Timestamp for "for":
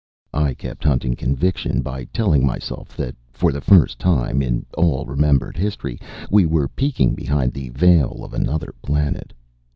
3.31-3.51